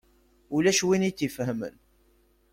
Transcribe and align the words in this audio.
Ulac 0.55 0.79
win 0.85 1.07
i 1.09 1.11
tt-ifehmen. 1.11 1.75